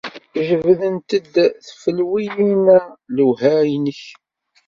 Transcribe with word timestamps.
Jebdent-d 0.47 1.33
tfelwiyin-a 1.65 2.79
lwelha-nnek? 3.15 4.01